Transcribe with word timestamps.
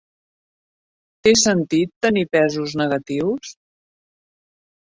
Té 1.27 1.33
sentit 1.41 1.93
tenir 2.07 2.25
pesos 2.37 2.75
negatius? 2.83 3.55